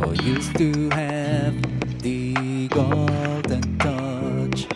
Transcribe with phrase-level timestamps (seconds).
[0.00, 1.54] So used to have
[2.02, 4.68] the golden touch.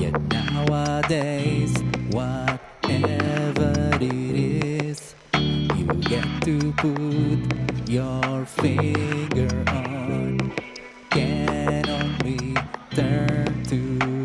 [0.00, 1.76] Yet nowadays,
[2.10, 10.52] whatever it is, you get to put your finger on.
[11.10, 12.56] Can only
[12.94, 14.21] turn to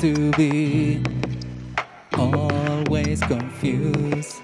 [0.00, 1.02] to be
[2.16, 4.40] always confused.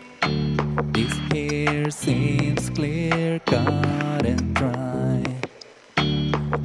[0.93, 5.23] This here seems clear cut and dry.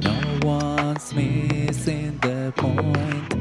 [0.02, 3.34] No one's missing the point.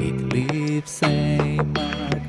[0.00, 2.21] It leaves a mark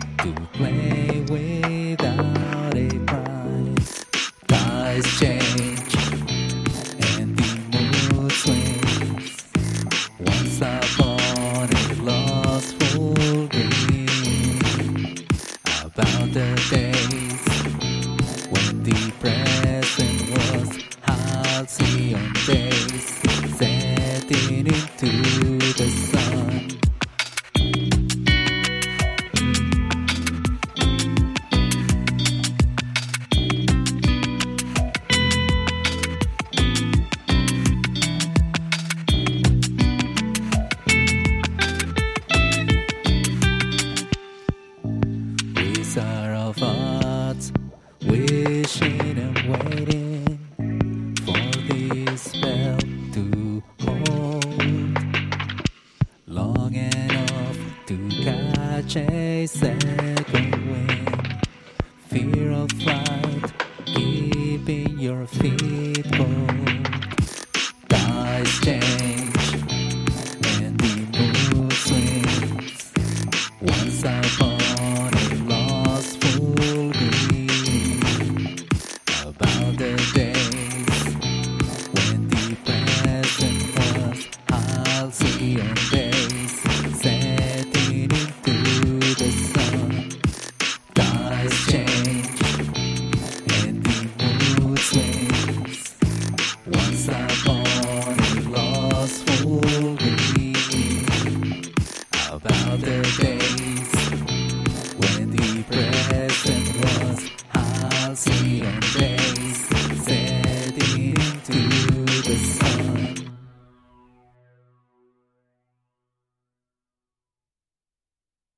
[24.59, 26.69] into the sun.
[45.55, 47.51] Wizard of Oz,
[56.33, 61.47] long enough to catch a second wind.
[62.07, 63.53] Fear of flight,
[63.85, 66.92] keeping your feet cold.